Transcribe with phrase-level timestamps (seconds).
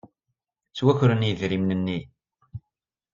[0.69, 1.99] Ttwakren yidrimen-nni.